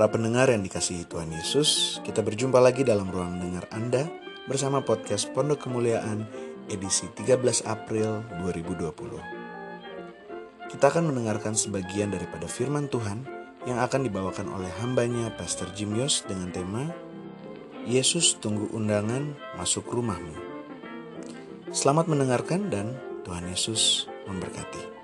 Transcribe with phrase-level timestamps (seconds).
[0.00, 4.08] Para pendengar yang dikasihi Tuhan Yesus, kita berjumpa lagi dalam ruang dengar Anda
[4.48, 6.24] bersama podcast Pondok Kemuliaan
[6.72, 7.36] edisi 13
[7.68, 10.72] April 2020.
[10.72, 13.28] Kita akan mendengarkan sebagian daripada firman Tuhan
[13.68, 16.88] yang akan dibawakan oleh hambanya Pastor Jim Yos dengan tema
[17.84, 20.32] Yesus tunggu undangan masuk rumahmu.
[21.76, 22.96] Selamat mendengarkan dan
[23.28, 24.96] Tuhan Yesus memberkati.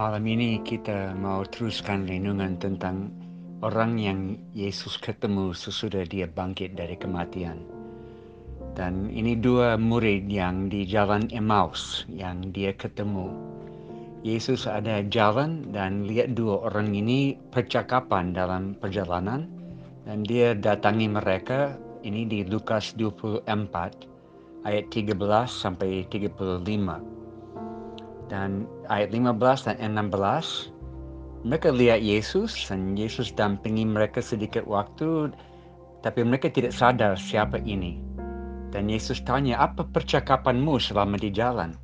[0.00, 3.12] Malam ini kita mau teruskan renungan tentang
[3.60, 7.60] orang yang Yesus ketemu sesudah dia bangkit dari kematian.
[8.72, 13.28] Dan ini dua murid yang di jalan Emmaus yang dia ketemu.
[14.24, 19.52] Yesus ada jalan dan lihat dua orang ini percakapan dalam perjalanan
[20.08, 21.76] dan dia datangi mereka
[22.08, 23.44] ini di Lukas 24
[24.64, 25.12] ayat 13
[25.44, 27.20] sampai 35
[28.32, 30.74] dan ayat 15 dan 16
[31.40, 35.32] mereka lihat Yesus dan Yesus dampingi mereka sedikit waktu
[36.04, 38.00] tapi mereka tidak sadar siapa ini.
[38.70, 41.74] Dan Yesus tanya apa percakapanmu selama di jalan?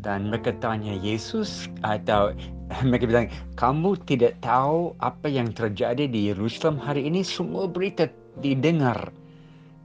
[0.00, 2.32] Dan mereka tanya Yesus atau
[2.86, 3.28] mereka bilang
[3.60, 7.20] kamu tidak tahu apa yang terjadi di Yerusalem hari ini?
[7.20, 8.08] Semua berita
[8.40, 9.12] didengar.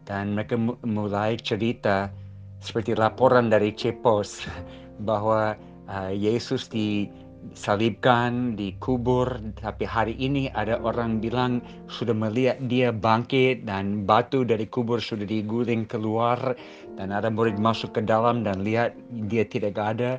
[0.05, 2.13] Dan mereka mulai cerita
[2.61, 4.45] seperti laporan dari Cepos
[5.09, 5.57] bahwa
[5.89, 14.05] uh, Yesus disalibkan, dikubur, tapi hari ini ada orang bilang sudah melihat dia bangkit dan
[14.05, 16.57] batu dari kubur sudah diguling keluar
[16.97, 18.95] dan ada murid masuk ke dalam dan lihat
[19.29, 20.17] dia tidak ada.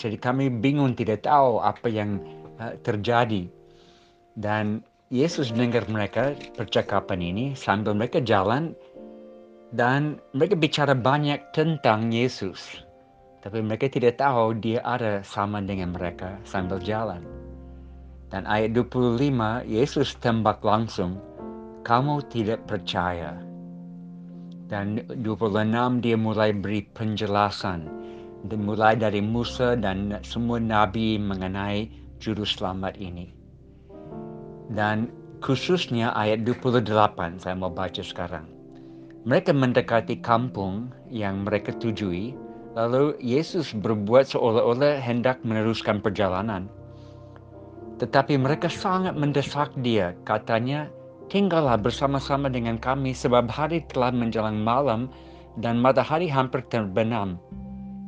[0.00, 2.20] Jadi kami bingung tidak tahu apa yang
[2.60, 3.48] uh, terjadi.
[4.38, 8.78] Dan Yesus dengar mereka percakapan ini sambil mereka jalan
[9.74, 12.86] dan mereka bicara banyak tentang Yesus.
[13.40, 17.24] Tapi mereka tidak tahu dia ada sama dengan mereka sambil jalan.
[18.28, 21.18] Dan ayat 25, Yesus tembak langsung,
[21.82, 23.34] kamu tidak percaya.
[24.70, 27.90] Dan 26 dia mulai beri penjelasan.
[28.46, 31.90] Mulai dari Musa dan semua nabi mengenai
[32.22, 33.34] juru selamat ini.
[34.70, 35.10] Dan
[35.42, 36.86] khususnya ayat 28
[37.42, 38.46] saya mau baca sekarang.
[39.26, 42.32] Mereka mendekati kampung yang mereka tujui
[42.78, 46.70] Lalu Yesus berbuat seolah-olah hendak meneruskan perjalanan.
[47.98, 50.14] Tetapi mereka sangat mendesak dia.
[50.22, 50.86] Katanya,
[51.26, 55.10] tinggallah bersama-sama dengan kami sebab hari telah menjelang malam
[55.58, 57.42] dan matahari hampir terbenam.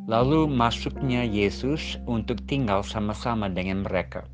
[0.07, 4.27] Lalu masuknya Yesus untuk tinggal sama-sama dengan mereka.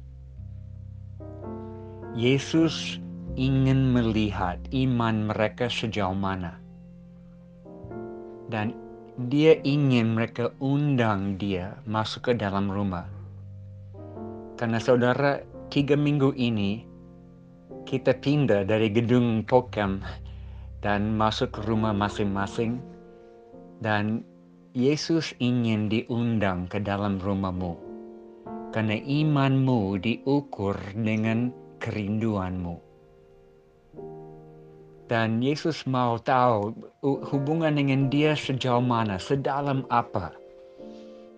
[2.16, 3.00] Yesus
[3.36, 6.56] ingin melihat iman mereka sejauh mana.
[8.48, 8.87] Dan
[9.18, 13.10] dia ingin mereka undang dia masuk ke dalam rumah.
[14.54, 15.42] Karena saudara,
[15.74, 16.86] tiga minggu ini
[17.82, 19.98] kita pindah dari gedung Pokem
[20.86, 22.78] dan masuk ke rumah masing-masing.
[23.82, 24.22] Dan
[24.70, 27.74] Yesus ingin diundang ke dalam rumahmu.
[28.70, 31.50] Karena imanmu diukur dengan
[31.82, 32.87] kerinduanmu.
[35.08, 40.36] Dan Yesus mau tahu hubungan dengan dia sejauh mana, sedalam apa.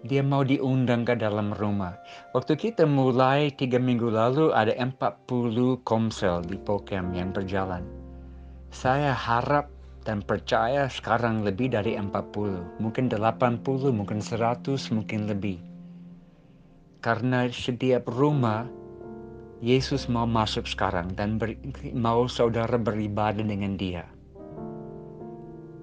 [0.03, 1.95] Dia mau diundang ke dalam rumah.
[2.35, 7.87] Waktu kita mulai tiga minggu lalu ada 40 komsel di Pokem yang berjalan.
[8.75, 9.71] Saya harap
[10.03, 12.83] dan percaya sekarang lebih dari 40.
[12.83, 13.63] Mungkin 80,
[13.95, 15.63] mungkin 100, mungkin lebih.
[17.05, 18.67] Karena setiap rumah
[19.61, 21.53] Yesus mau masuk sekarang dan ber,
[21.93, 24.09] mau saudara beribadah dengan dia.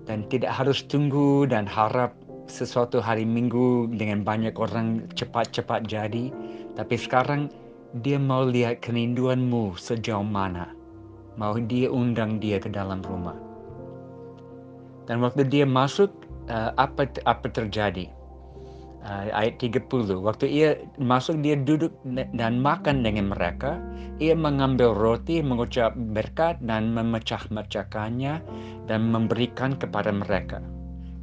[0.10, 2.18] Dan tidak harus tunggu dan harap
[2.50, 6.34] sesuatu hari minggu dengan banyak orang cepat-cepat jadi.
[6.74, 7.54] Tapi sekarang
[8.02, 10.74] dia mau lihat kerinduanmu sejauh mana.
[11.38, 13.38] Mau dia undang dia ke dalam rumah.
[15.06, 16.10] Dan waktu dia masuk,
[16.50, 18.10] uh, apa apa terjadi?
[19.08, 19.88] Uh, ayat 30.
[20.20, 20.70] Waktu ia
[21.00, 21.96] masuk dia duduk
[22.36, 23.80] dan makan dengan mereka.
[24.20, 28.44] Ia mengambil roti, mengucap berkat dan memecah-mecahkannya
[28.86, 30.60] dan memberikan kepada mereka.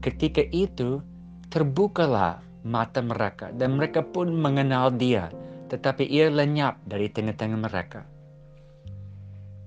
[0.01, 1.05] Ketika itu
[1.53, 5.29] terbukalah mata mereka dan mereka pun mengenal dia.
[5.69, 8.07] Tetapi ia lenyap dari tengah-tengah mereka.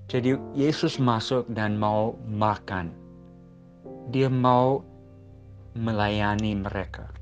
[0.08, 2.96] Jadi Yesus masuk dan mau makan.
[4.08, 4.88] Dia mau
[5.76, 7.17] melayani mereka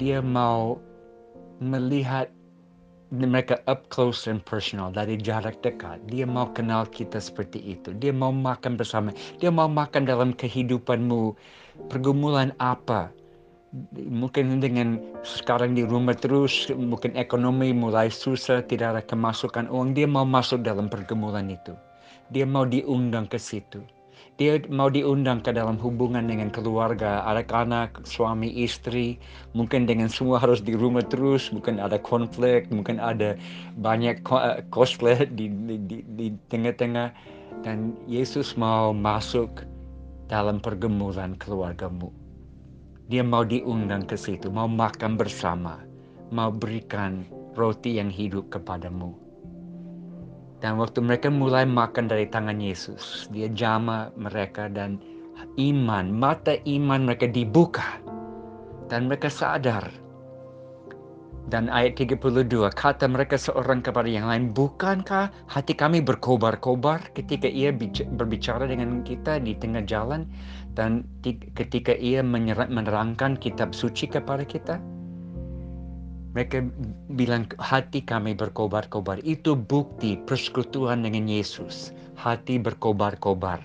[0.00, 0.80] dia mau
[1.60, 2.32] melihat
[3.14, 6.02] mereka up close and personal dari jarak dekat.
[6.10, 7.94] Dia mau kenal kita seperti itu.
[7.94, 9.14] Dia mau makan bersama.
[9.38, 11.36] Dia mau makan dalam kehidupanmu.
[11.92, 13.14] Pergumulan apa?
[13.94, 19.94] Mungkin dengan sekarang di rumah terus, mungkin ekonomi mulai susah, tidak ada kemasukan uang.
[19.94, 21.74] Dia mau masuk dalam pergumulan itu.
[22.34, 23.82] Dia mau diundang ke situ
[24.34, 29.14] dia mau diundang ke dalam hubungan dengan keluarga, anak-anak, suami, istri,
[29.54, 33.38] mungkin dengan semua harus di rumah terus, mungkin ada konflik, mungkin ada
[33.78, 34.26] banyak
[34.74, 35.46] cosplay eh, di,
[35.86, 37.14] di, di tengah-tengah,
[37.62, 39.62] dan Yesus mau masuk
[40.26, 42.10] dalam pergumulan keluargamu.
[43.06, 45.78] Dia mau diundang ke situ, mau makan bersama,
[46.34, 47.22] mau berikan
[47.54, 49.23] roti yang hidup kepadamu.
[50.64, 54.96] Dan waktu mereka mulai makan dari tangan Yesus, dia jama mereka dan
[55.60, 58.00] iman, mata iman mereka dibuka.
[58.88, 59.92] Dan mereka sadar.
[61.52, 67.68] Dan ayat 32, kata mereka seorang kepada yang lain, Bukankah hati kami berkobar-kobar ketika ia
[68.16, 70.24] berbicara dengan kita di tengah jalan
[70.72, 71.04] dan
[71.60, 74.80] ketika ia menerangkan kitab suci kepada kita?
[76.34, 76.66] Mereka
[77.14, 79.22] bilang hati kami berkobar-kobar.
[79.22, 81.94] Itu bukti persekutuan dengan Yesus.
[82.18, 83.62] Hati berkobar-kobar.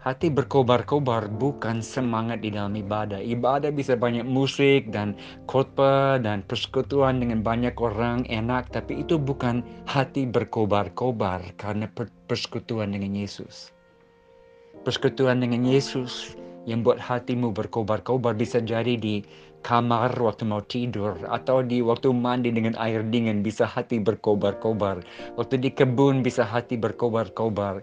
[0.00, 3.20] Hati berkobar-kobar bukan semangat di dalam ibadah.
[3.20, 8.72] Ibadah bisa banyak musik dan khotbah dan persekutuan dengan banyak orang enak.
[8.72, 11.88] Tapi itu bukan hati berkobar-kobar karena
[12.28, 13.68] persekutuan dengan Yesus.
[14.84, 19.24] Persekutuan dengan Yesus yang buat hatimu berkobar-kobar bisa jadi di
[19.64, 25.00] kamar waktu mau tidur atau di waktu mandi dengan air dingin bisa hati berkobar-kobar.
[25.40, 27.80] Waktu di kebun bisa hati berkobar-kobar.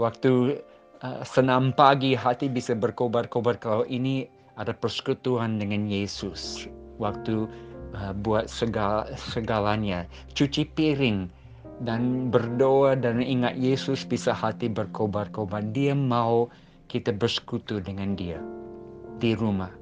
[0.00, 0.56] Waktu
[1.04, 4.24] uh, senam pagi hati bisa berkobar-kobar kalau ini
[4.56, 6.64] ada persekutuan dengan Yesus.
[6.96, 7.44] Waktu
[7.92, 11.28] uh, buat segala, segalanya, cuci piring
[11.84, 15.60] dan berdoa dan ingat Yesus bisa hati berkobar-kobar.
[15.76, 16.48] Dia mau
[16.92, 18.36] kita bersekutu dengan dia
[19.16, 19.72] di rumah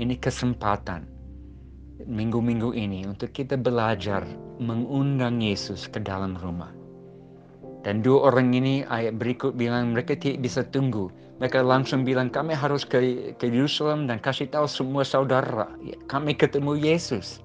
[0.00, 1.04] ini kesempatan
[2.08, 4.24] minggu-minggu ini untuk kita belajar
[4.56, 6.72] mengundang Yesus ke dalam rumah.
[7.80, 11.08] Dan dua orang ini ayat berikut bilang mereka tidak bisa tunggu.
[11.40, 15.68] Mereka langsung bilang kami harus ke, ke Yerusalem dan kasih tahu semua saudara.
[16.08, 17.40] Kami ketemu Yesus.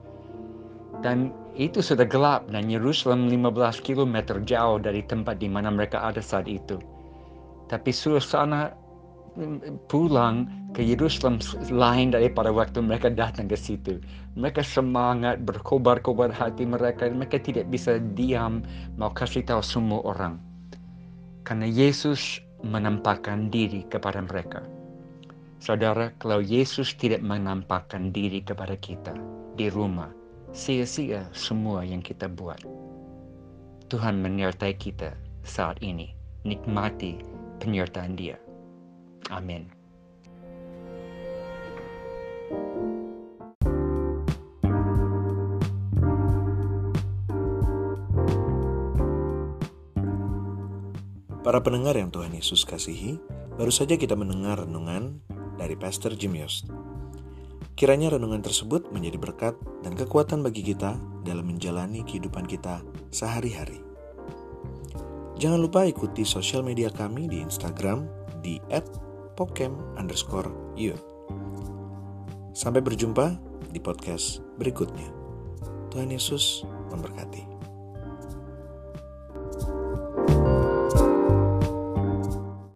[1.00, 6.20] Dan itu sudah gelap dan Yerusalem 15 km jauh dari tempat di mana mereka ada
[6.20, 6.76] saat itu.
[7.72, 8.76] Tapi suasana
[9.92, 11.40] pulang ke Yerusalem
[11.72, 14.00] lain daripada waktu mereka datang ke situ.
[14.36, 17.08] Mereka semangat berkobar-kobar hati mereka.
[17.08, 18.64] Mereka tidak bisa diam
[18.96, 20.40] mau kasih tahu semua orang.
[21.44, 24.66] Karena Yesus menampakkan diri kepada mereka.
[25.62, 29.16] Saudara, kalau Yesus tidak menampakkan diri kepada kita
[29.56, 30.12] di rumah,
[30.52, 32.60] sia-sia semua yang kita buat.
[33.88, 35.14] Tuhan menyertai kita
[35.46, 36.12] saat ini.
[36.46, 37.18] Nikmati
[37.58, 38.38] penyertaan dia.
[39.30, 39.86] Amin.
[51.46, 53.22] Para pendengar yang Tuhan Yesus kasihi,
[53.54, 55.22] baru saja kita mendengar renungan
[55.62, 56.74] dari Pastor Jim Yost.
[57.78, 59.54] Kiranya renungan tersebut menjadi berkat
[59.86, 62.82] dan kekuatan bagi kita dalam menjalani kehidupan kita
[63.14, 63.78] sehari-hari.
[65.38, 68.10] Jangan lupa ikuti sosial media kami di Instagram
[68.42, 68.58] di
[69.36, 70.50] pokem underscore
[70.80, 71.04] youth.
[72.56, 73.36] Sampai berjumpa
[73.72, 75.12] di podcast berikutnya.
[75.92, 77.55] Tuhan Yesus memberkati.